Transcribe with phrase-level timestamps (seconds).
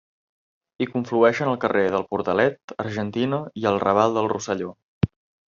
[0.77, 4.73] Hi conflueixen el carrer del Portalet, Argentina i el Raval del Rosselló.